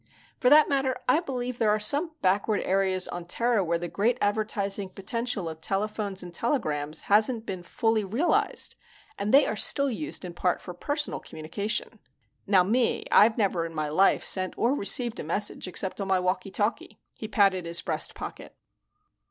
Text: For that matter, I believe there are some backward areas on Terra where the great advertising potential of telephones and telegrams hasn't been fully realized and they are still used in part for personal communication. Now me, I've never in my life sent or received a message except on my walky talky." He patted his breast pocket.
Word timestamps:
For 0.39 0.49
that 0.49 0.67
matter, 0.67 0.97
I 1.07 1.19
believe 1.19 1.59
there 1.59 1.69
are 1.69 1.79
some 1.79 2.13
backward 2.23 2.61
areas 2.63 3.07
on 3.09 3.25
Terra 3.25 3.63
where 3.63 3.77
the 3.77 3.87
great 3.87 4.17
advertising 4.19 4.89
potential 4.89 5.47
of 5.47 5.61
telephones 5.61 6.23
and 6.23 6.33
telegrams 6.33 7.01
hasn't 7.01 7.45
been 7.45 7.61
fully 7.61 8.03
realized 8.03 8.75
and 9.19 9.31
they 9.31 9.45
are 9.45 9.55
still 9.55 9.91
used 9.91 10.25
in 10.25 10.33
part 10.33 10.59
for 10.59 10.73
personal 10.73 11.19
communication. 11.19 11.99
Now 12.47 12.63
me, 12.63 13.05
I've 13.11 13.37
never 13.37 13.63
in 13.63 13.75
my 13.75 13.89
life 13.89 14.25
sent 14.25 14.55
or 14.57 14.73
received 14.73 15.19
a 15.19 15.23
message 15.23 15.67
except 15.67 16.01
on 16.01 16.07
my 16.07 16.17
walky 16.19 16.51
talky." 16.51 16.97
He 17.13 17.27
patted 17.27 17.67
his 17.67 17.83
breast 17.83 18.15
pocket. 18.15 18.55